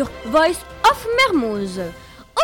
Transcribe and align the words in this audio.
Voice 0.00 0.64
of 0.90 1.06
Mermoz. 1.18 1.78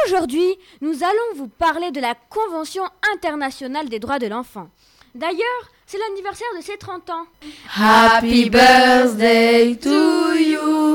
Aujourd'hui, 0.05 0.59
nous 0.83 1.03
allons 1.03 1.37
vous 1.37 1.49
parler 1.49 1.91
de 1.91 2.01
la 2.01 2.15
Convention 2.29 2.83
internationale 3.15 3.89
des 3.89 3.99
droits 3.99 4.19
de 4.19 4.27
l'enfant. 4.27 4.69
D'ailleurs, 5.15 5.71
c'est 5.87 5.97
l'anniversaire 5.99 6.49
de 6.59 6.63
ses 6.63 6.77
30 6.77 7.09
ans. 7.09 7.25
Happy 7.75 8.51
birthday 8.51 9.75
to 9.77 10.35
you. 10.35 10.88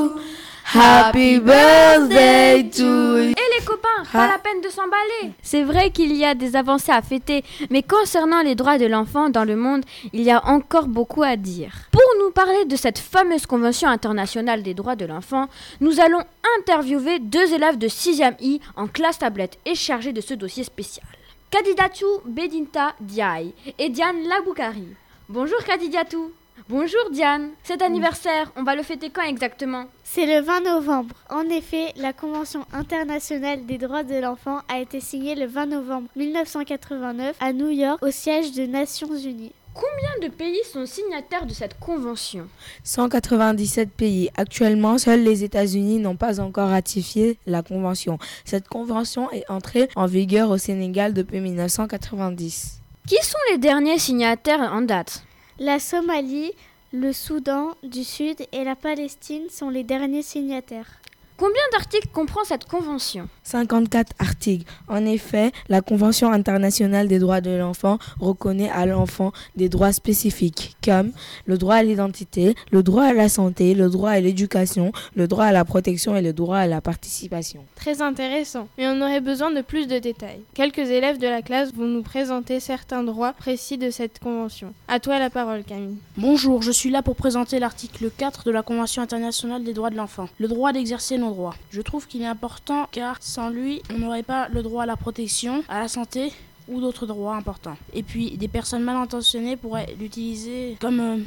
Happy 0.76 1.40
birthday 1.40 2.68
to 2.72 2.84
you. 2.84 3.30
Et 3.30 3.60
les 3.60 3.64
copains, 3.64 4.04
pas 4.12 4.28
la 4.28 4.40
peine 4.40 4.60
de 4.60 4.70
s'emballer. 4.70 5.32
C'est 5.44 5.62
vrai 5.62 5.92
qu'il 5.92 6.16
y 6.16 6.26
a 6.26 6.34
des 6.34 6.56
avancées 6.56 6.92
à 6.92 7.04
fêter, 7.04 7.44
mais 7.70 7.84
concernant 7.84 8.42
les 8.42 8.56
droits 8.56 8.80
de 8.80 8.88
l'enfant 8.88 9.30
dans 9.30 9.44
le 9.44 9.56
monde, 9.56 9.84
il 10.14 10.24
y 10.24 10.32
a 10.32 10.44
encore 10.48 10.88
beaucoup 10.88 11.22
à 11.22 11.36
dire. 11.36 11.74
Pour 11.92 12.02
nous 12.20 12.32
parler 12.32 12.66
de 12.66 12.76
cette 12.76 12.98
fameuse 12.98 13.46
Convention 13.46 13.88
internationale 13.88 14.64
des 14.64 14.74
droits 14.74 14.96
de 14.96 15.06
l'enfant, 15.06 15.48
nous 15.80 16.00
allons 16.00 16.24
interviewer 16.58 17.20
deux 17.20 17.54
élèves 17.54 17.78
de 17.78 17.88
6e 17.88 18.34
I 18.42 18.60
en 18.76 18.88
classe 18.88 19.20
tablette 19.20 19.60
et 19.68 19.76
chargés 19.76 20.12
de 20.12 20.22
ce 20.22 20.34
dossier 20.34 20.64
spécial. 20.64 21.06
Kadidatou 21.52 22.08
Bedinta 22.26 22.96
Diaye 23.00 23.54
et 23.78 23.90
Diane 23.90 24.24
Laboukari. 24.28 24.88
Bonjour 25.30 25.64
Kadidatou. 25.64 26.32
Bonjour 26.70 27.10
Diane. 27.12 27.50
Cet 27.64 27.82
anniversaire, 27.82 28.52
on 28.56 28.64
va 28.64 28.76
le 28.76 28.84
fêter 28.84 29.10
quand 29.10 29.24
exactement? 29.24 29.86
C'est 30.04 30.26
le 30.26 30.42
20 30.46 30.62
novembre. 30.62 31.14
En 31.30 31.44
effet, 31.50 31.94
la 31.98 32.14
Convention 32.14 32.66
internationale 32.72 33.66
des 33.66 33.78
droits 33.78 34.04
de 34.04 34.16
l'enfant 34.16 34.60
a 34.70 34.80
été 34.80 35.00
signée 35.00 35.36
le 35.36 35.46
20 35.46 35.66
novembre 35.66 36.08
1989 36.16 37.36
à 37.40 37.52
New 37.54 37.70
York 37.70 38.00
au 38.02 38.12
siège 38.12 38.54
des 38.54 38.68
Nations 38.68 39.14
Unies. 39.14 39.52
Combien 39.74 40.28
de 40.30 40.34
pays 40.34 40.60
sont 40.72 40.86
signataires 40.86 41.46
de 41.46 41.54
cette 41.54 41.80
convention? 41.80 42.48
197 42.84 43.92
pays. 43.92 44.30
Actuellement, 44.38 44.98
seuls 44.98 45.24
les 45.24 45.44
États-Unis 45.44 46.00
n'ont 46.00 46.16
pas 46.16 46.40
encore 46.40 46.70
ratifié 46.70 47.38
la 47.46 47.64
convention. 47.64 48.20
Cette 48.46 48.68
convention 48.68 49.30
est 49.32 49.50
entrée 49.50 49.90
en 49.96 50.06
vigueur 50.06 50.50
au 50.52 50.58
Sénégal 50.58 51.14
depuis 51.14 51.40
1990. 51.42 52.80
Qui 53.08 53.18
sont 53.24 53.38
les 53.52 53.58
derniers 53.58 53.98
signataires 54.00 54.72
en 54.72 54.82
date? 54.82 55.24
La 55.60 55.78
Somalie, 55.78 56.52
le 56.92 57.14
Soudan 57.14 57.76
du 57.84 58.04
Sud 58.04 58.38
et 58.52 58.64
la 58.64 58.76
Palestine 58.76 59.50
sont 59.52 59.70
les 59.70 59.84
derniers 59.84 60.24
signataires. 60.24 61.00
Combien 61.36 61.64
d'articles 61.72 62.10
comprend 62.14 62.44
cette 62.44 62.66
convention 62.66 63.28
54 63.44 64.14
articles. 64.20 64.66
En 64.88 65.04
effet, 65.06 65.52
la 65.68 65.82
Convention 65.82 66.32
internationale 66.32 67.08
des 67.08 67.18
droits 67.20 67.42
de 67.42 67.50
l'enfant 67.52 67.98
reconnaît 68.20 68.70
à 68.70 68.86
l'enfant 68.86 69.32
des 69.56 69.68
droits 69.68 69.94
spécifiques 69.94 70.76
comme 70.84 71.12
le 71.46 71.58
droit 71.58 71.76
à 71.76 71.84
l'identité, 71.84 72.56
le 72.72 72.84
droit 72.84 73.04
à 73.04 73.14
la 73.14 73.30
santé, 73.30 73.74
le 73.74 73.90
droit 73.90 74.12
à 74.12 74.20
l'éducation, 74.20 74.92
le 75.16 75.28
droit 75.28 75.46
à 75.46 75.52
la 75.52 75.66
protection 75.66 76.16
et 76.16 76.22
le 76.22 76.34
droit 76.34 76.58
à 76.58 76.68
la 76.68 76.82
participation. 76.82 77.66
Très 77.76 78.02
intéressant, 78.02 78.68
mais 78.78 78.88
on 78.88 79.02
aurait 79.02 79.22
besoin 79.22 79.52
de 79.52 79.62
plus 79.62 79.88
de 79.88 79.98
détails. 79.98 80.42
Quelques 80.54 80.78
élèves 80.80 81.18
de 81.18 81.28
la 81.28 81.42
classe 81.42 81.74
vont 81.74 81.88
nous 81.88 82.04
présenter 82.04 82.60
certains 82.60 83.04
droits 83.04 83.34
précis 83.34 83.78
de 83.78 83.90
cette 83.90 84.20
convention. 84.20 84.74
À 84.88 85.00
toi 85.00 85.20
la 85.20 85.30
parole 85.30 85.64
Camille. 85.64 85.98
Bonjour, 86.18 86.62
je 86.62 86.72
suis 86.72 86.92
là 86.92 87.02
pour 87.02 87.16
présenter 87.16 87.60
l'article 87.60 88.12
4 88.16 88.46
de 88.46 88.52
la 88.52 88.62
Convention 88.62 89.02
internationale 89.02 89.64
des 89.64 89.74
droits 89.74 89.90
de 89.90 89.98
l'enfant, 89.98 90.30
le 90.38 90.48
droit 90.48 90.72
d'exercer 90.72 91.18
nos 91.18 91.33
Je 91.72 91.82
trouve 91.82 92.08
qu'il 92.08 92.22
est 92.22 92.28
important 92.28 92.88
car 92.92 93.18
sans 93.22 93.50
lui, 93.50 93.82
on 93.94 94.00
n'aurait 94.00 94.24
pas 94.24 94.48
le 94.50 94.62
droit 94.64 94.84
à 94.84 94.86
la 94.86 94.96
protection, 94.96 95.64
à 95.70 95.80
la 95.80 95.88
santé 95.88 96.32
ou 96.68 96.80
d'autres 96.80 97.06
droits 97.06 97.36
importants. 97.36 97.78
Et 97.94 98.04
puis, 98.04 98.38
des 98.38 98.48
personnes 98.48 98.84
mal 98.84 98.96
intentionnées 98.96 99.58
pourraient 99.58 99.94
l'utiliser 100.00 100.78
comme 100.80 101.00
euh, 101.00 101.18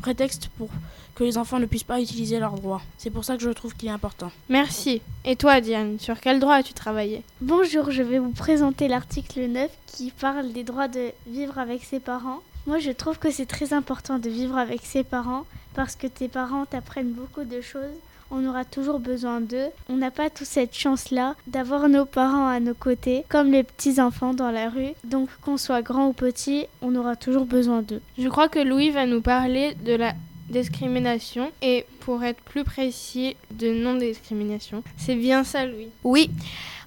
prétexte 0.00 0.48
pour 0.58 0.68
que 1.14 1.24
les 1.24 1.38
enfants 1.38 1.58
ne 1.58 1.66
puissent 1.66 1.84
pas 1.84 2.00
utiliser 2.00 2.38
leurs 2.38 2.54
droits. 2.54 2.82
C'est 2.98 3.10
pour 3.10 3.24
ça 3.24 3.36
que 3.36 3.42
je 3.42 3.50
trouve 3.50 3.74
qu'il 3.74 3.88
est 3.88 3.92
important. 3.92 4.32
Merci. 4.48 5.02
Et 5.24 5.36
toi 5.36 5.60
Diane, 5.60 5.98
sur 6.00 6.18
quel 6.20 6.40
droit 6.40 6.54
as-tu 6.54 6.72
travaillé? 6.72 7.22
Bonjour, 7.40 7.90
je 7.90 8.02
vais 8.02 8.18
vous 8.18 8.30
présenter 8.32 8.88
l'article 8.88 9.46
9 9.46 9.70
qui 9.86 10.10
parle 10.10 10.52
des 10.52 10.64
droits 10.64 10.88
de 10.88 11.10
vivre 11.26 11.58
avec 11.58 11.84
ses 11.84 12.00
parents. 12.00 12.40
Moi, 12.66 12.78
je 12.78 12.90
trouve 12.90 13.18
que 13.18 13.30
c'est 13.30 13.46
très 13.46 13.72
important 13.72 14.18
de 14.18 14.30
vivre 14.30 14.56
avec 14.56 14.80
ses 14.84 15.04
parents 15.04 15.44
parce 15.74 15.96
que 15.96 16.06
tes 16.06 16.28
parents 16.28 16.66
t'apprennent 16.66 17.12
beaucoup 17.12 17.44
de 17.44 17.60
choses 17.60 17.96
on 18.30 18.46
aura 18.46 18.64
toujours 18.64 19.00
besoin 19.00 19.40
d'eux. 19.40 19.68
On 19.88 19.96
n'a 19.96 20.10
pas 20.10 20.30
toute 20.30 20.46
cette 20.46 20.74
chance-là 20.74 21.34
d'avoir 21.46 21.88
nos 21.88 22.04
parents 22.04 22.48
à 22.48 22.60
nos 22.60 22.74
côtés, 22.74 23.24
comme 23.28 23.50
les 23.50 23.62
petits-enfants 23.62 24.34
dans 24.34 24.50
la 24.50 24.68
rue. 24.68 24.92
Donc 25.04 25.28
qu'on 25.42 25.56
soit 25.56 25.82
grand 25.82 26.08
ou 26.08 26.12
petit, 26.12 26.66
on 26.82 26.94
aura 26.94 27.16
toujours 27.16 27.46
besoin 27.46 27.82
d'eux. 27.82 28.00
Je 28.18 28.28
crois 28.28 28.48
que 28.48 28.58
Louis 28.58 28.90
va 28.90 29.06
nous 29.06 29.20
parler 29.20 29.74
de 29.84 29.94
la 29.94 30.14
discrimination 30.48 31.52
et 31.62 31.86
pour 32.00 32.24
être 32.24 32.40
plus 32.42 32.64
précis 32.64 33.36
de 33.52 33.72
non-discrimination. 33.72 34.82
C'est 34.96 35.14
bien 35.14 35.44
ça 35.44 35.64
Louis? 35.64 35.88
Oui. 36.04 36.30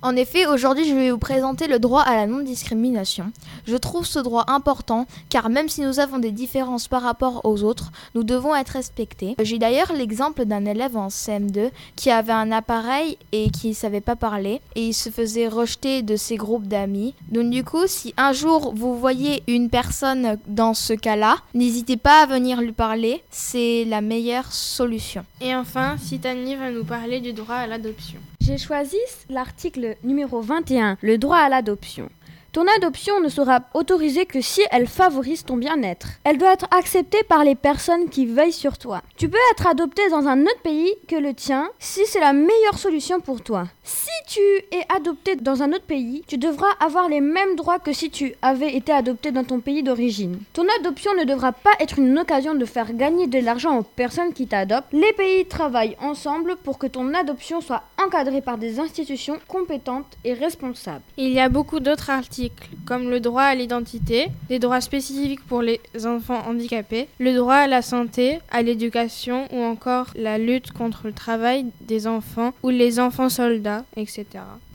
En 0.03 0.17
effet, 0.17 0.45
aujourd'hui, 0.47 0.85
je 0.85 0.93
vais 0.93 1.11
vous 1.11 1.17
présenter 1.17 1.67
le 1.67 1.79
droit 1.79 2.01
à 2.01 2.17
la 2.17 2.27
non-discrimination. 2.27 3.31
Je 3.65 3.77
trouve 3.77 4.05
ce 4.05 4.19
droit 4.19 4.43
important 4.47 5.07
car 5.29 5.49
même 5.49 5.69
si 5.69 5.79
nous 5.79 6.01
avons 6.01 6.19
des 6.19 6.33
différences 6.33 6.89
par 6.89 7.03
rapport 7.03 7.45
aux 7.45 7.63
autres, 7.63 7.93
nous 8.13 8.25
devons 8.25 8.53
être 8.53 8.71
respectés. 8.71 9.37
J'ai 9.41 9.59
d'ailleurs 9.59 9.93
l'exemple 9.93 10.43
d'un 10.43 10.65
élève 10.65 10.97
en 10.97 11.07
CM2 11.07 11.69
qui 11.95 12.11
avait 12.11 12.33
un 12.33 12.51
appareil 12.51 13.17
et 13.31 13.49
qui 13.49 13.69
ne 13.69 13.73
savait 13.73 14.01
pas 14.01 14.17
parler 14.17 14.59
et 14.75 14.87
il 14.87 14.93
se 14.93 15.09
faisait 15.09 15.47
rejeter 15.47 16.01
de 16.01 16.17
ses 16.17 16.35
groupes 16.35 16.67
d'amis. 16.67 17.15
Donc 17.31 17.49
du 17.49 17.63
coup, 17.63 17.87
si 17.87 18.13
un 18.17 18.33
jour 18.33 18.73
vous 18.75 18.99
voyez 18.99 19.43
une 19.47 19.69
personne 19.69 20.37
dans 20.47 20.73
ce 20.73 20.91
cas-là, 20.91 21.37
n'hésitez 21.53 21.95
pas 21.95 22.23
à 22.23 22.25
venir 22.25 22.59
lui 22.59 22.73
parler, 22.73 23.23
c'est 23.31 23.85
la 23.85 24.01
meilleure 24.01 24.51
solution. 24.51 25.23
Et 25.39 25.55
enfin, 25.55 25.95
Sitani 25.97 26.57
va 26.57 26.71
nous 26.71 26.83
parler 26.83 27.21
du 27.21 27.31
droit 27.31 27.55
à 27.55 27.67
l'adoption. 27.67 28.19
J'ai 28.45 28.57
choisi 28.57 28.97
l'article 29.29 29.95
numéro 30.03 30.41
21, 30.41 30.97
le 31.01 31.17
droit 31.17 31.37
à 31.37 31.47
l'adoption. 31.47 32.09
Ton 32.53 32.65
adoption 32.75 33.19
ne 33.19 33.29
sera 33.29 33.61
autorisée 33.73 34.27
que 34.27 34.39
si 34.39 34.61
elle 34.69 34.85
favorise 34.85 35.43
ton 35.43 35.57
bien-être. 35.57 36.09
Elle 36.23 36.37
doit 36.37 36.53
être 36.53 36.67
acceptée 36.69 37.23
par 37.23 37.43
les 37.43 37.55
personnes 37.55 38.09
qui 38.09 38.27
veillent 38.27 38.51
sur 38.51 38.77
toi. 38.77 39.01
Tu 39.17 39.27
peux 39.27 39.39
être 39.53 39.65
adopté 39.65 40.07
dans 40.09 40.27
un 40.27 40.43
autre 40.43 40.61
pays 40.61 40.93
que 41.07 41.15
le 41.15 41.33
tien 41.33 41.71
si 41.79 42.05
c'est 42.05 42.19
la 42.19 42.31
meilleure 42.31 42.77
solution 42.77 43.21
pour 43.21 43.41
toi. 43.41 43.69
Si 43.83 44.11
tu 44.27 44.39
es 44.71 44.85
adopté 44.95 45.35
dans 45.35 45.63
un 45.63 45.73
autre 45.73 45.85
pays, 45.85 46.23
tu 46.27 46.37
devras 46.37 46.71
avoir 46.79 47.09
les 47.09 47.21
mêmes 47.21 47.55
droits 47.55 47.79
que 47.79 47.91
si 47.91 48.11
tu 48.11 48.35
avais 48.43 48.75
été 48.75 48.91
adopté 48.91 49.31
dans 49.31 49.43
ton 49.43 49.59
pays 49.59 49.81
d'origine. 49.81 50.37
Ton 50.53 50.65
adoption 50.79 51.15
ne 51.15 51.23
devra 51.23 51.53
pas 51.53 51.73
être 51.79 51.97
une 51.97 52.19
occasion 52.19 52.53
de 52.53 52.65
faire 52.65 52.93
gagner 52.93 53.25
de 53.25 53.39
l'argent 53.39 53.79
aux 53.79 53.83
personnes 53.83 54.31
qui 54.31 54.45
t'adoptent. 54.45 54.93
Les 54.93 55.13
pays 55.13 55.47
travaillent 55.47 55.97
ensemble 55.99 56.55
pour 56.57 56.77
que 56.77 56.85
ton 56.85 57.15
adoption 57.15 57.61
soit 57.61 57.81
encadrée 58.05 58.41
par 58.41 58.57
des 58.57 58.79
institutions 58.79 59.39
compétentes 59.47 60.17
et 60.23 60.33
responsables. 60.33 61.03
Il 61.17 61.29
y 61.31 61.39
a 61.39 61.49
beaucoup 61.49 61.79
d'autres 61.79 62.09
articles 62.09 62.69
comme 62.85 63.09
le 63.09 63.19
droit 63.19 63.43
à 63.43 63.55
l'identité, 63.55 64.27
des 64.49 64.59
droits 64.59 64.81
spécifiques 64.81 65.45
pour 65.45 65.61
les 65.61 65.79
enfants 66.05 66.41
handicapés, 66.47 67.07
le 67.19 67.33
droit 67.33 67.55
à 67.55 67.67
la 67.67 67.81
santé, 67.81 68.39
à 68.51 68.61
l'éducation 68.61 69.47
ou 69.51 69.61
encore 69.61 70.07
la 70.15 70.37
lutte 70.37 70.71
contre 70.71 71.01
le 71.05 71.13
travail 71.13 71.65
des 71.81 72.07
enfants 72.07 72.53
ou 72.63 72.69
les 72.69 72.99
enfants 72.99 73.29
soldats, 73.29 73.85
etc. 73.95 74.25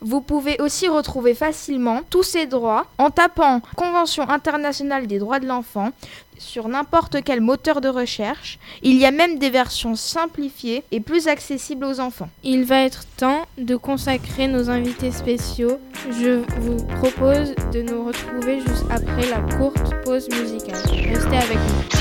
Vous 0.01 0.21
pouvez 0.21 0.59
aussi 0.61 0.87
retrouver 0.87 1.33
facilement 1.33 2.01
tous 2.09 2.23
ces 2.23 2.45
droits 2.45 2.87
en 2.97 3.09
tapant 3.09 3.61
Convention 3.75 4.27
internationale 4.29 5.07
des 5.07 5.19
droits 5.19 5.39
de 5.39 5.47
l'enfant 5.47 5.91
sur 6.39 6.67
n'importe 6.67 7.17
quel 7.23 7.41
moteur 7.41 7.81
de 7.81 7.89
recherche. 7.89 8.57
Il 8.81 8.95
y 8.95 9.05
a 9.05 9.11
même 9.11 9.37
des 9.37 9.49
versions 9.49 9.95
simplifiées 9.95 10.83
et 10.91 10.99
plus 10.99 11.27
accessibles 11.27 11.85
aux 11.85 11.99
enfants. 11.99 12.29
Il 12.43 12.63
va 12.63 12.81
être 12.81 13.05
temps 13.17 13.45
de 13.57 13.75
consacrer 13.75 14.47
nos 14.47 14.69
invités 14.69 15.11
spéciaux. 15.11 15.79
Je 16.09 16.41
vous 16.59 16.83
propose 16.99 17.53
de 17.71 17.81
nous 17.81 18.05
retrouver 18.05 18.59
juste 18.61 18.85
après 18.89 19.29
la 19.29 19.41
courte 19.57 19.93
pause 20.03 20.27
musicale. 20.29 20.81
Restez 20.91 21.37
avec 21.37 21.57
nous. 21.57 21.99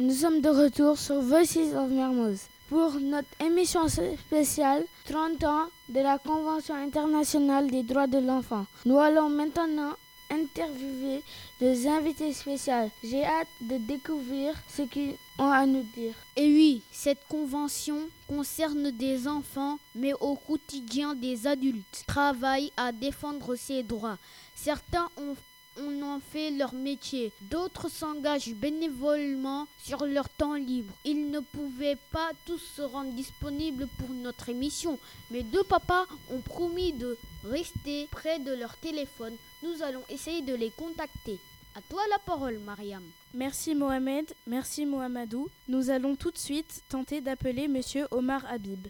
Nous 0.00 0.14
sommes 0.14 0.40
de 0.40 0.48
retour 0.48 0.98
sur 0.98 1.20
Voices 1.20 1.74
of 1.76 1.90
Mermoz 1.90 2.40
pour 2.68 2.92
notre 3.00 3.28
émission 3.44 3.88
spéciale 3.88 4.82
30 5.06 5.44
ans 5.44 5.66
de 5.88 6.00
la 6.00 6.18
Convention 6.18 6.74
internationale 6.74 7.70
des 7.70 7.82
droits 7.82 8.06
de 8.06 8.18
l'enfant. 8.18 8.66
Nous 8.84 8.98
allons 8.98 9.30
maintenant 9.30 9.94
interviewer 10.30 11.22
des 11.60 11.86
invités 11.86 12.32
spéciaux. 12.32 12.90
J'ai 13.02 13.24
hâte 13.24 13.48
de 13.60 13.76
découvrir 13.78 14.54
ce 14.68 14.82
qu'ils 14.82 15.14
ont 15.38 15.50
à 15.50 15.66
nous 15.66 15.84
dire. 15.94 16.14
Et 16.36 16.46
oui, 16.46 16.82
cette 16.90 17.26
convention 17.28 18.08
concerne 18.26 18.90
des 18.90 19.26
enfants, 19.26 19.78
mais 19.94 20.12
au 20.20 20.36
quotidien 20.36 21.14
des 21.14 21.46
adultes. 21.46 22.04
Travaillent 22.06 22.72
à 22.76 22.92
défendre 22.92 23.56
ces 23.56 23.82
droits. 23.82 24.18
Certains 24.54 25.08
ont 25.16 25.36
on 25.80 26.02
en 26.02 26.20
fait 26.20 26.50
leur 26.50 26.74
métier. 26.74 27.32
D'autres 27.42 27.88
s'engagent 27.88 28.54
bénévolement 28.54 29.66
sur 29.82 30.06
leur 30.06 30.28
temps 30.28 30.54
libre. 30.54 30.92
Ils 31.04 31.30
ne 31.30 31.40
pouvaient 31.40 31.98
pas 32.12 32.30
tous 32.46 32.58
se 32.58 32.82
rendre 32.82 33.12
disponibles 33.12 33.88
pour 33.98 34.10
notre 34.10 34.48
émission, 34.48 34.98
mais 35.30 35.42
deux 35.42 35.64
papas 35.64 36.06
ont 36.30 36.40
promis 36.40 36.92
de 36.92 37.16
rester 37.44 38.08
près 38.10 38.38
de 38.38 38.52
leur 38.52 38.76
téléphone. 38.76 39.34
Nous 39.62 39.82
allons 39.82 40.02
essayer 40.08 40.42
de 40.42 40.54
les 40.54 40.70
contacter. 40.70 41.38
À 41.74 41.80
toi 41.82 42.02
la 42.10 42.18
parole, 42.18 42.58
Mariam. 42.58 43.02
Merci 43.34 43.74
Mohamed, 43.74 44.32
merci 44.46 44.84
Mohamedou. 44.86 45.48
Nous 45.68 45.90
allons 45.90 46.16
tout 46.16 46.30
de 46.30 46.38
suite 46.38 46.82
tenter 46.88 47.20
d'appeler 47.20 47.68
Monsieur 47.68 48.06
Omar 48.10 48.44
Habib. 48.46 48.88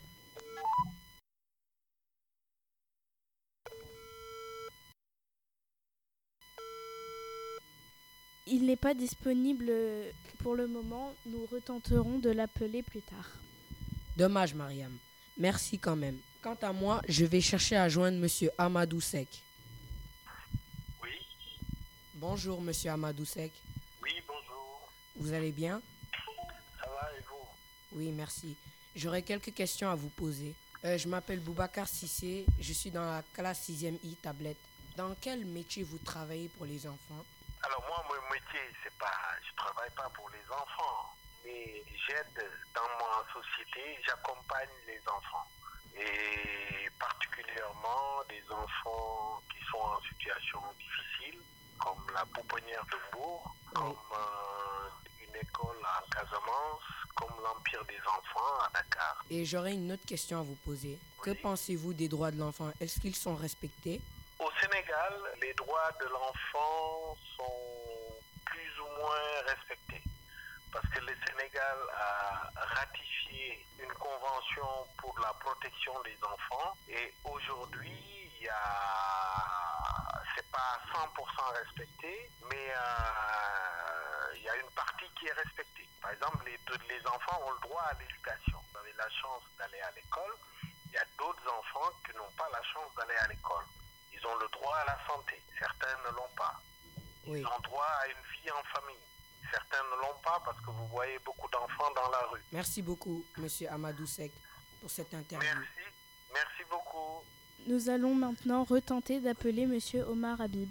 Il 8.51 8.65
n'est 8.67 8.77
pas 8.77 8.95
disponible 8.95 9.71
pour 10.39 10.55
le 10.55 10.67
moment. 10.67 11.15
Nous 11.27 11.47
retenterons 11.53 12.19
de 12.19 12.31
l'appeler 12.31 12.83
plus 12.83 13.03
tard. 13.03 13.31
Dommage, 14.17 14.55
Mariam. 14.55 14.97
Merci 15.37 15.79
quand 15.79 15.97
même. 15.97 16.19
Quant 16.43 16.57
à 16.63 16.73
moi, 16.73 17.03
je 17.09 17.25
vais 17.25 17.41
chercher 17.41 17.77
à 17.77 17.89
joindre 17.89 18.19
Monsieur 18.19 18.51
Amadou 18.59 19.01
Sek. 19.01 19.29
Oui. 21.03 21.11
Bonjour, 22.15 22.61
Monsieur 22.61 22.91
Amadou 22.91 23.25
Sek. 23.25 23.53
Oui, 24.03 24.13
bonjour. 24.27 24.93
Vous 25.17 25.33
allez 25.33 25.53
bien? 25.53 25.81
Ça 26.81 26.89
va 26.91 27.09
et 27.17 27.21
vous? 27.23 27.99
Oui, 27.99 28.11
merci. 28.13 28.57
J'aurais 28.97 29.23
quelques 29.23 29.53
questions 29.55 29.89
à 29.91 29.95
vous 29.95 30.09
poser. 30.09 30.55
Euh, 30.85 30.97
je 30.97 31.09
m'appelle 31.09 31.41
Boubacar 31.41 31.89
Sissé, 31.89 32.47
je 32.61 32.73
suis 32.73 32.91
dans 32.91 33.03
la 33.05 33.23
classe 33.35 33.69
6e 33.69 33.99
I 34.05 34.15
tablette. 34.23 34.57
Dans 34.97 35.15
quel 35.21 35.45
métier 35.45 35.83
vous 35.83 35.99
travaillez 35.99 36.49
pour 36.49 36.67
les 36.67 36.87
enfants? 36.87 37.25
Pas, 39.09 39.37
je 39.43 39.55
travaille 39.57 39.91
pas 39.91 40.09
pour 40.15 40.29
les 40.31 40.45
enfants, 40.53 41.15
mais 41.45 41.83
j'aide 42.07 42.51
dans 42.75 42.89
ma 43.01 43.25
société, 43.33 43.99
j'accompagne 44.07 44.69
les 44.87 45.01
enfants. 45.09 45.47
Et 45.97 46.89
particulièrement 46.99 48.23
des 48.29 48.43
enfants 48.53 49.43
qui 49.51 49.65
sont 49.71 49.79
en 49.79 50.01
situation 50.03 50.61
difficile, 50.79 51.41
comme 51.79 52.05
la 52.15 52.25
pouponnière 52.27 52.85
de 52.93 52.99
Bourg, 53.13 53.55
comme 53.75 53.97
euh, 54.13 54.89
une 55.27 55.37
école 55.37 55.81
à 55.85 56.03
Casamance, 56.15 56.83
comme 57.15 57.35
l'Empire 57.43 57.85
des 57.87 58.01
enfants 58.07 58.61
à 58.67 58.71
Dakar. 58.75 59.25
Et 59.31 59.45
j'aurais 59.45 59.73
une 59.75 59.93
autre 59.93 60.07
question 60.07 60.41
à 60.41 60.43
vous 60.43 60.57
poser. 60.65 60.99
Que 61.23 61.31
pensez-vous 61.31 61.95
des 61.95 62.09
droits 62.09 62.31
de 62.31 62.39
l'enfant? 62.39 62.71
Est-ce 62.81 63.01
qu'ils 63.01 63.17
sont 63.17 63.35
respectés? 63.35 64.01
Au 64.39 64.51
Sénégal, 64.61 65.15
les 65.43 65.53
droits 65.55 65.91
de 66.01 66.07
l'enfant 66.07 67.17
sont 67.37 67.78
ou 68.81 68.89
moins 69.01 69.43
respectés. 69.47 70.03
Parce 70.73 70.87
que 70.89 71.01
le 71.01 71.15
Sénégal 71.27 71.79
a 71.97 72.51
ratifié 72.75 73.67
une 73.79 73.93
convention 73.95 74.87
pour 74.99 75.19
la 75.21 75.33
protection 75.35 75.95
des 76.03 76.17
enfants 76.23 76.77
et 76.89 77.15
aujourd'hui, 77.25 78.31
il 78.41 78.45
y 78.45 78.49
a 78.49 78.89
c'est 80.39 80.51
pas 80.51 80.79
100% 80.95 81.53
respecté, 81.55 82.31
mais 82.49 82.71
euh, 82.71 84.35
il 84.37 84.43
y 84.43 84.49
a 84.49 84.57
une 84.57 84.71
partie 84.71 85.09
qui 85.19 85.27
est 85.27 85.33
respectée. 85.33 85.89
Par 86.01 86.13
exemple, 86.13 86.45
les, 86.47 86.59
les 86.89 87.07
enfants 87.07 87.41
ont 87.45 87.51
le 87.51 87.61
droit 87.61 87.83
à 87.83 87.95
l'éducation. 87.95 88.59
Vous 88.71 88.79
avez 88.79 88.93
la 88.93 89.09
chance 89.11 89.43
d'aller 89.59 89.81
à 89.81 89.91
l'école. 89.93 90.33
Il 90.87 90.93
y 90.93 90.99
a 90.99 91.05
d'autres 91.19 91.43
enfants 91.51 91.91
qui 92.07 92.17
n'ont 92.17 92.31
pas 92.37 92.49
la 92.53 92.63
chance 92.63 92.95
d'aller 92.97 93.17
à 93.17 93.27
l'école. 93.29 93.65
Ils 94.13 94.25
ont 94.27 94.37
le 94.37 94.49
droit 94.49 94.77
à 94.77 94.85
la 94.85 94.99
santé. 95.07 95.43
Certains 95.59 95.97
ne 96.07 96.15
l'ont 96.15 96.31
pas. 96.37 96.55
Ils 97.37 97.47
ont 97.47 97.61
droit 97.63 97.85
à 98.03 98.07
une 98.09 98.43
vie 98.43 98.51
en 98.51 98.63
famille. 98.75 98.97
Certains 99.51 99.83
ne 99.85 100.01
l'ont 100.03 100.19
pas 100.23 100.41
parce 100.45 100.59
que 100.61 100.71
vous 100.71 100.87
voyez 100.89 101.19
beaucoup 101.25 101.49
d'enfants 101.51 101.91
dans 101.95 102.11
la 102.11 102.21
rue. 102.31 102.43
Merci 102.53 102.83
beaucoup, 102.83 103.25
Monsieur 103.39 103.71
Amadou 103.71 104.07
Sek, 104.07 104.33
pour 104.81 104.91
cette 104.91 105.13
interview. 105.15 105.49
Merci. 105.49 105.95
Merci 106.33 106.63
beaucoup. 106.71 107.25
Nous 107.67 107.89
allons 107.89 108.15
maintenant 108.15 108.65
retenter 108.65 109.21
d'appeler 109.21 109.67
Monsieur 109.67 110.03
Omar 110.09 110.41
Habib. 110.41 110.71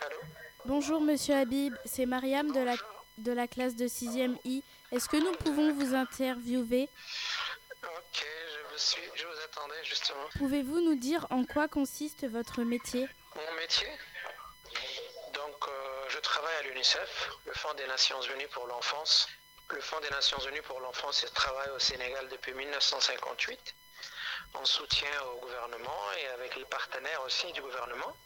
Allô 0.00 0.16
Bonjour 0.64 1.00
Monsieur 1.00 1.34
Habib, 1.34 1.74
c'est 1.84 2.06
Mariam 2.06 2.52
de 2.52 2.60
la, 2.60 2.74
de 3.18 3.32
la 3.32 3.48
classe 3.48 3.74
de 3.74 3.86
6e 3.86 4.36
I. 4.44 4.62
Est-ce 4.92 5.08
que 5.08 5.16
nous 5.16 5.36
pouvons 5.38 5.72
vous 5.74 5.94
interviewer? 5.94 6.88
Suis, 8.78 9.02
je 9.14 9.26
vous 9.26 9.40
attendais 9.44 9.84
justement. 9.84 10.28
Pouvez-vous 10.38 10.80
nous 10.80 10.96
dire 10.96 11.26
en 11.30 11.44
quoi 11.44 11.68
consiste 11.68 12.26
votre 12.28 12.62
métier? 12.62 13.08
Mon 13.34 13.52
métier? 13.56 13.88
Donc, 15.34 15.68
euh, 15.68 16.04
je 16.08 16.18
travaille 16.18 16.56
à 16.56 16.62
l'UNICEF, 16.62 17.30
le 17.46 17.52
Fonds 17.52 17.74
des 17.74 17.86
Nations 17.86 18.20
Unies 18.22 18.46
pour 18.52 18.66
l'enfance. 18.66 19.28
Le 19.70 19.80
Fonds 19.80 20.00
des 20.00 20.10
Nations 20.10 20.38
Unies 20.48 20.62
pour 20.62 20.80
l'enfance 20.80 21.24
travaille 21.34 21.70
au 21.70 21.78
Sénégal 21.78 22.28
depuis 22.28 22.54
1958 22.54 23.74
en 24.54 24.64
soutien 24.64 25.10
au 25.34 25.40
gouvernement 25.40 26.12
et 26.22 26.26
avec 26.28 26.56
les 26.56 26.64
partenaires 26.64 27.22
aussi 27.24 27.52
du 27.52 27.60
gouvernement 27.60 28.16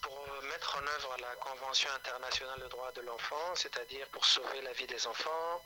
pour 0.00 0.26
mettre 0.50 0.76
en 0.76 0.86
œuvre 0.86 1.16
la 1.20 1.34
Convention 1.36 1.88
internationale 1.94 2.60
des 2.60 2.68
droits 2.68 2.90
de 2.92 3.02
l'enfant, 3.02 3.54
c'est-à-dire 3.54 4.06
pour 4.08 4.24
sauver 4.24 4.60
la 4.62 4.72
vie 4.72 4.86
des 4.86 5.06
enfants, 5.06 5.62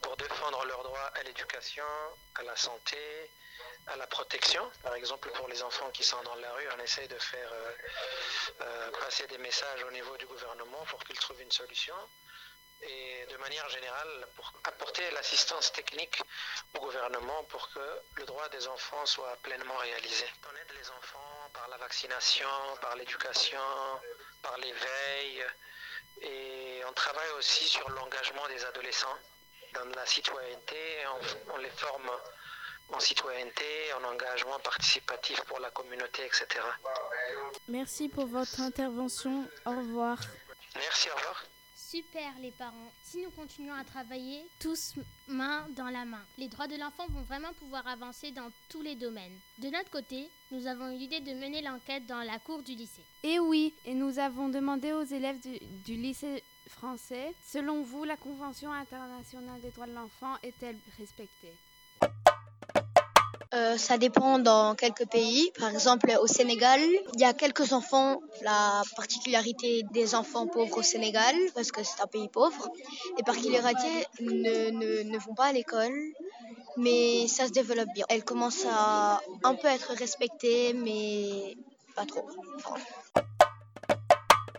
pour 0.00 0.16
défendre 0.16 0.64
leurs 0.64 0.82
droits 0.82 1.10
à 1.14 1.22
l'éducation, 1.24 1.84
à 2.36 2.42
la 2.42 2.56
santé, 2.56 3.30
à 3.86 3.96
la 3.96 4.06
protection. 4.06 4.70
Par 4.82 4.94
exemple, 4.94 5.30
pour 5.30 5.48
les 5.48 5.62
enfants 5.62 5.90
qui 5.90 6.04
sont 6.04 6.22
dans 6.22 6.34
la 6.36 6.52
rue, 6.52 6.68
on 6.76 6.82
essaye 6.82 7.08
de 7.08 7.18
faire 7.18 7.52
euh, 7.52 7.72
euh, 8.62 8.90
passer 9.00 9.26
des 9.28 9.38
messages 9.38 9.82
au 9.84 9.90
niveau 9.90 10.16
du 10.16 10.26
gouvernement 10.26 10.84
pour 10.90 11.02
qu'ils 11.04 11.18
trouvent 11.18 11.40
une 11.40 11.52
solution 11.52 11.94
et 12.82 13.26
de 13.30 13.36
manière 13.38 13.68
générale 13.70 14.28
pour 14.36 14.52
apporter 14.64 15.10
l'assistance 15.12 15.72
technique 15.72 16.20
au 16.74 16.80
gouvernement 16.80 17.44
pour 17.44 17.70
que 17.70 18.00
le 18.16 18.24
droit 18.26 18.48
des 18.50 18.68
enfants 18.68 19.06
soit 19.06 19.34
pleinement 19.42 19.76
réalisé. 19.76 20.26
On 20.44 20.56
aide 20.56 20.76
les 20.78 20.90
enfants 20.90 21.50
par 21.54 21.68
la 21.68 21.78
vaccination, 21.78 22.48
par 22.82 22.94
l'éducation, 22.96 23.58
par 24.42 24.58
l'éveil 24.58 25.44
et 26.20 26.82
on 26.86 26.92
travaille 26.92 27.30
aussi 27.38 27.66
sur 27.66 27.88
l'engagement 27.90 28.46
des 28.48 28.64
adolescents 28.66 29.18
dans 29.72 29.84
la 29.94 30.06
citoyenneté, 30.06 30.76
on, 31.48 31.54
on 31.54 31.56
les 31.58 31.70
forme 31.70 32.10
en 32.92 33.00
citoyenneté, 33.00 33.64
en 34.00 34.04
engagement 34.12 34.58
participatif 34.62 35.40
pour 35.42 35.58
la 35.60 35.70
communauté, 35.70 36.22
etc. 36.24 36.46
Merci 37.68 38.08
pour 38.08 38.26
votre 38.26 38.60
intervention. 38.60 39.48
Au 39.64 39.70
revoir. 39.70 40.20
Merci, 40.74 41.08
au 41.10 41.16
revoir. 41.16 41.44
Super 41.74 42.32
les 42.40 42.50
parents. 42.50 42.92
Si 43.02 43.22
nous 43.22 43.30
continuons 43.30 43.74
à 43.74 43.84
travailler 43.84 44.44
tous 44.60 44.94
main 45.28 45.66
dans 45.70 45.88
la 45.88 46.04
main, 46.04 46.22
les 46.36 46.48
droits 46.48 46.66
de 46.66 46.76
l'enfant 46.76 47.06
vont 47.10 47.22
vraiment 47.22 47.52
pouvoir 47.54 47.86
avancer 47.86 48.32
dans 48.32 48.50
tous 48.68 48.82
les 48.82 48.96
domaines. 48.96 49.38
De 49.58 49.68
notre 49.68 49.90
côté, 49.90 50.28
nous 50.50 50.66
avons 50.66 50.90
eu 50.90 50.96
l'idée 50.96 51.20
de 51.20 51.32
mener 51.32 51.62
l'enquête 51.62 52.06
dans 52.06 52.22
la 52.22 52.38
cour 52.40 52.62
du 52.62 52.74
lycée. 52.74 53.04
Et 53.22 53.38
oui, 53.38 53.72
et 53.84 53.94
nous 53.94 54.18
avons 54.18 54.48
demandé 54.48 54.92
aux 54.92 55.04
élèves 55.04 55.38
du, 55.40 55.58
du 55.84 55.94
lycée 55.94 56.42
français, 56.68 57.32
selon 57.46 57.82
vous, 57.82 58.04
la 58.04 58.16
Convention 58.16 58.72
internationale 58.72 59.60
des 59.60 59.70
droits 59.70 59.86
de 59.86 59.94
l'enfant 59.94 60.34
est-elle 60.42 60.78
respectée? 60.98 61.54
Euh, 63.56 63.78
ça 63.78 63.96
dépend 63.96 64.38
dans 64.38 64.74
quelques 64.74 65.06
pays. 65.06 65.50
Par 65.58 65.70
exemple, 65.70 66.12
au 66.20 66.26
Sénégal, 66.26 66.80
il 67.14 67.20
y 67.20 67.24
a 67.24 67.32
quelques 67.32 67.72
enfants. 67.72 68.20
La 68.42 68.82
particularité 68.96 69.82
des 69.92 70.14
enfants 70.14 70.46
pauvres 70.46 70.76
au 70.76 70.82
Sénégal, 70.82 71.34
parce 71.54 71.72
que 71.72 71.82
c'est 71.82 72.02
un 72.02 72.06
pays 72.06 72.28
pauvre, 72.28 72.68
les 73.16 73.22
particularités 73.22 74.06
ne, 74.20 74.70
ne, 74.70 75.02
ne 75.04 75.18
vont 75.18 75.34
pas 75.34 75.46
à 75.46 75.52
l'école, 75.52 75.96
mais 76.76 77.26
ça 77.28 77.46
se 77.46 77.52
développe 77.52 77.88
bien. 77.94 78.04
Elles 78.10 78.24
commencent 78.24 78.66
à 78.70 79.22
un 79.42 79.54
peu 79.54 79.68
être 79.68 79.92
respectées, 79.94 80.74
mais 80.74 81.56
pas 81.94 82.04
trop. 82.04 82.28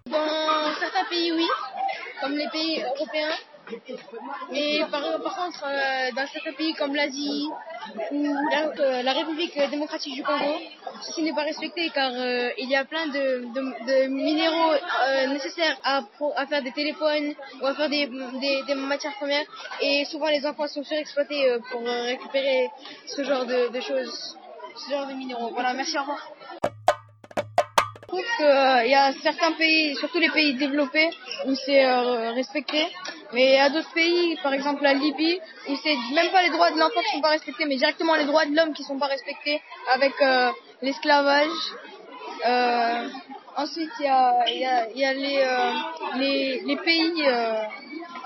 Dans 0.07 0.75
certains 0.79 1.05
pays, 1.07 1.31
oui, 1.33 1.47
comme 2.19 2.35
les 2.35 2.49
pays 2.49 2.81
européens. 2.81 3.35
Mais 4.51 4.79
par, 4.89 5.01
contre, 5.01 5.65
euh, 5.65 6.11
dans 6.15 6.27
certains 6.27 6.53
pays 6.53 6.73
comme 6.75 6.95
l'Asie 6.95 7.47
ou 8.11 8.35
la, 8.51 8.67
euh, 8.67 9.03
la 9.03 9.13
République 9.13 9.57
démocratique 9.69 10.13
du 10.13 10.23
Congo, 10.23 10.55
ceci 11.01 11.23
n'est 11.23 11.33
pas 11.33 11.43
respecté 11.43 11.89
car 11.93 12.11
euh, 12.13 12.49
il 12.57 12.69
y 12.69 12.75
a 12.75 12.85
plein 12.85 13.07
de, 13.07 14.07
minéraux 14.07 14.73
nécessaires 15.29 15.77
à, 15.83 16.01
faire 16.47 16.63
des 16.63 16.71
téléphones 16.71 17.33
ou 17.61 17.65
à 17.65 17.73
faire 17.75 17.89
des, 17.89 18.07
matières 18.75 19.15
premières 19.15 19.45
et 19.81 20.05
souvent 20.05 20.27
les 20.27 20.45
enfants 20.45 20.67
sont 20.67 20.83
surexploités 20.83 21.57
pour 21.71 21.81
récupérer 21.81 22.69
ce 23.05 23.23
genre 23.23 23.45
de, 23.45 23.69
de 23.69 23.81
choses, 23.81 24.37
ce 24.75 24.91
genre 24.91 25.07
de 25.07 25.13
minéraux. 25.13 25.49
Voilà, 25.53 25.73
merci, 25.73 25.97
au 25.97 26.01
revoir. 26.01 26.36
Je 28.07 28.13
trouve 28.13 28.25
qu'il 28.37 28.89
y 28.89 28.95
a 28.95 29.11
certains 29.21 29.51
pays, 29.57 29.93
surtout 29.97 30.19
les 30.19 30.29
pays 30.29 30.53
développés, 30.53 31.09
où 31.45 31.53
c'est 31.55 31.85
euh, 31.85 32.31
respecté. 32.31 32.87
Mais 33.33 33.47
il 33.47 33.53
y 33.55 33.59
a 33.59 33.69
d'autres 33.69 33.91
pays, 33.93 34.37
par 34.41 34.53
exemple 34.53 34.81
la 34.81 34.93
Libye, 34.93 35.41
où 35.67 35.75
c'est 35.83 35.97
même 36.15 36.31
pas 36.31 36.41
les 36.41 36.49
droits 36.49 36.71
de 36.71 36.79
l'enfant 36.79 37.01
qui 37.01 37.15
sont 37.15 37.21
pas 37.21 37.31
respectés, 37.31 37.65
mais 37.65 37.75
directement 37.75 38.15
les 38.15 38.23
droits 38.23 38.45
de 38.45 38.55
l'homme 38.55 38.73
qui 38.73 38.83
sont 38.83 38.97
pas 38.97 39.07
respectés 39.07 39.61
avec 39.93 40.13
euh, 40.21 40.51
l'esclavage. 40.81 41.49
Euh, 42.47 43.09
ensuite, 43.57 43.91
il 43.99 44.05
y 44.05 44.07
a, 44.07 45.13
les, 45.13 45.43
euh, 45.43 46.75
pays 46.85 47.13
euh, 47.27 47.61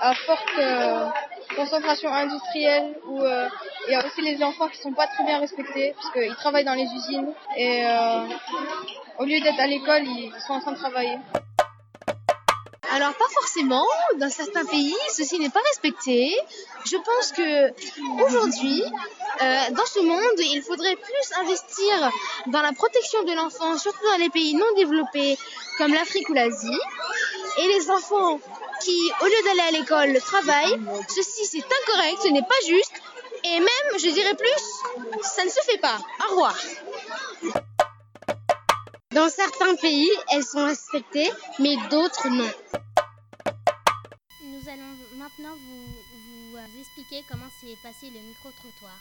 à 0.00 0.14
forte 0.14 0.58
euh, 0.60 1.08
concentration 1.56 2.12
industrielle 2.12 2.94
où 3.06 3.20
euh, 3.20 3.48
il 3.88 3.92
y 3.92 3.94
a 3.96 4.06
aussi 4.06 4.22
les 4.22 4.42
enfants 4.42 4.68
qui 4.68 4.78
sont 4.78 4.92
pas 4.92 5.06
très 5.08 5.24
bien 5.24 5.38
respectés 5.38 5.92
parce 5.94 6.12
qu'ils 6.12 6.34
travaillent 6.36 6.64
dans 6.64 6.74
les 6.74 6.84
usines 6.84 7.32
et 7.56 7.84
euh, 7.84 8.26
au 9.22 9.24
lieu 9.24 9.40
d'être 9.40 9.60
à 9.60 9.68
l'école, 9.68 10.02
ils 10.04 10.32
sont 10.44 10.54
en 10.54 10.60
train 10.60 10.72
de 10.72 10.78
travailler. 10.78 11.16
Alors 12.90 13.14
pas 13.14 13.28
forcément, 13.32 13.86
dans 14.16 14.28
certains 14.28 14.64
pays, 14.64 14.96
ceci 15.10 15.38
n'est 15.38 15.48
pas 15.48 15.60
respecté. 15.70 16.36
Je 16.84 16.96
pense 16.96 17.30
que 17.30 17.70
aujourd'hui, 18.24 18.82
euh, 19.40 19.70
dans 19.70 19.86
ce 19.86 20.00
monde, 20.00 20.38
il 20.38 20.60
faudrait 20.62 20.96
plus 20.96 21.26
investir 21.40 22.10
dans 22.48 22.62
la 22.62 22.72
protection 22.72 23.22
de 23.22 23.32
l'enfant, 23.32 23.78
surtout 23.78 24.04
dans 24.10 24.18
les 24.18 24.28
pays 24.28 24.54
non 24.54 24.66
développés 24.76 25.38
comme 25.78 25.94
l'Afrique 25.94 26.28
ou 26.28 26.34
l'Asie. 26.34 26.80
Et 27.58 27.66
les 27.68 27.90
enfants 27.90 28.40
qui, 28.80 28.98
au 29.22 29.24
lieu 29.24 29.42
d'aller 29.44 29.68
à 29.68 29.70
l'école, 29.70 30.18
travaillent, 30.20 30.80
ceci 31.08 31.46
c'est 31.46 31.64
incorrect, 31.78 32.22
ce 32.22 32.28
n'est 32.28 32.42
pas 32.42 32.62
juste. 32.66 33.00
Et 33.44 33.60
même, 33.60 33.98
je 33.98 34.10
dirais 34.10 34.34
plus, 34.34 35.22
ça 35.22 35.44
ne 35.44 35.50
se 35.50 35.60
fait 35.70 35.78
pas. 35.78 35.98
Au 36.26 36.30
revoir. 36.32 36.56
Dans 39.14 39.28
certains 39.28 39.74
pays, 39.76 40.10
elles 40.30 40.44
sont 40.44 40.64
respectées, 40.64 41.30
mais 41.58 41.76
d'autres 41.90 42.30
non. 42.30 42.50
Nous 44.42 44.68
allons 44.70 44.96
maintenant 45.16 45.54
vous, 45.54 45.86
vous 46.14 46.56
euh, 46.56 46.80
expliquer 46.80 47.22
comment 47.28 47.50
s'est 47.60 47.76
passé 47.82 48.08
le 48.08 48.20
micro-trottoir. 48.20 48.96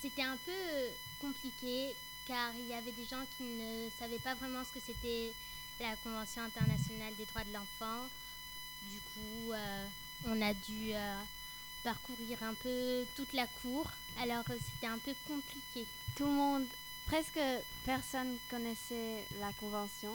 C'était 0.00 0.22
un 0.22 0.36
peu 0.44 0.52
euh, 0.52 0.88
compliqué 1.20 1.96
car 2.28 2.52
il 2.60 2.68
y 2.68 2.74
avait 2.74 2.92
des 2.92 3.06
gens 3.10 3.24
qui 3.36 3.42
ne 3.42 3.88
savaient 3.98 4.20
pas 4.20 4.34
vraiment 4.34 4.62
ce 4.62 4.78
que 4.78 4.84
c'était 4.86 5.32
la 5.80 5.96
Convention 6.04 6.42
internationale 6.42 7.14
des 7.18 7.24
droits 7.24 7.44
de 7.44 7.52
l'enfant. 7.52 8.06
Du 8.82 8.98
coup, 8.98 9.52
euh, 9.52 9.86
on 10.28 10.42
a 10.42 10.54
dû 10.54 10.92
parcourir 11.82 12.38
un 12.42 12.54
peu 12.54 13.04
toute 13.16 13.32
la 13.32 13.48
cour. 13.62 13.90
Alors 14.22 14.44
c'était 14.46 14.92
un 14.92 14.98
peu 14.98 15.12
compliqué. 15.26 15.88
Tout 16.16 16.24
le 16.24 16.30
monde 16.30 16.66
presque 17.06 17.40
personne 17.84 18.34
connaissait 18.50 19.24
la 19.40 19.48
convention, 19.60 20.10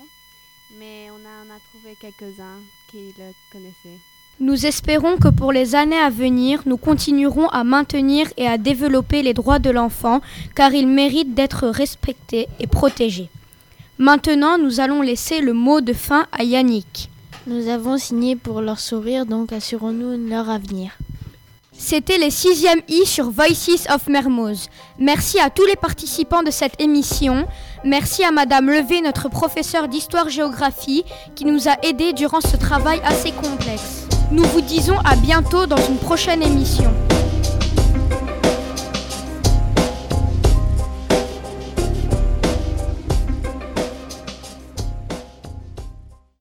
mais 0.77 1.07
on 1.09 1.15
en 1.15 1.53
a 1.53 1.59
trouvé 1.69 1.95
quelques-uns 1.99 2.59
qui 2.89 3.13
le 3.17 3.31
connaissaient. 3.51 3.99
Nous 4.39 4.65
espérons 4.65 5.17
que 5.17 5.27
pour 5.27 5.51
les 5.51 5.75
années 5.75 5.99
à 5.99 6.09
venir, 6.09 6.63
nous 6.65 6.77
continuerons 6.77 7.47
à 7.49 7.63
maintenir 7.63 8.27
et 8.37 8.47
à 8.47 8.57
développer 8.57 9.21
les 9.21 9.33
droits 9.33 9.59
de 9.59 9.69
l'enfant 9.69 10.21
car 10.55 10.73
ils 10.73 10.87
méritent 10.87 11.33
d'être 11.35 11.67
respectés 11.67 12.47
et 12.59 12.67
protégés. 12.67 13.29
Maintenant, 13.97 14.57
nous 14.57 14.79
allons 14.79 15.01
laisser 15.01 15.41
le 15.41 15.53
mot 15.53 15.79
de 15.79 15.93
fin 15.93 16.25
à 16.31 16.43
Yannick. 16.43 17.09
Nous 17.47 17.67
avons 17.67 17.97
signé 17.97 18.35
pour 18.35 18.61
leur 18.61 18.79
sourire, 18.79 19.25
donc 19.25 19.51
assurons-nous 19.53 20.27
leur 20.27 20.49
avenir. 20.49 20.97
C'était 21.83 22.19
les 22.19 22.29
6e 22.29 22.83
I 22.89 23.07
sur 23.07 23.31
Voices 23.31 23.87
of 23.89 24.07
Mermoz. 24.07 24.69
Merci 24.99 25.39
à 25.39 25.49
tous 25.49 25.65
les 25.65 25.75
participants 25.75 26.43
de 26.43 26.51
cette 26.51 26.79
émission. 26.79 27.47
Merci 27.83 28.23
à 28.23 28.29
Madame 28.29 28.69
Levé, 28.69 29.01
notre 29.01 29.29
professeure 29.29 29.87
d'histoire-géographie, 29.87 31.03
qui 31.33 31.43
nous 31.43 31.67
a 31.67 31.83
aidés 31.83 32.13
durant 32.13 32.39
ce 32.39 32.55
travail 32.55 33.01
assez 33.03 33.31
complexe. 33.31 34.05
Nous 34.31 34.43
vous 34.43 34.61
disons 34.61 34.99
à 34.99 35.15
bientôt 35.15 35.65
dans 35.65 35.83
une 35.87 35.97
prochaine 35.97 36.43
émission. 36.43 36.93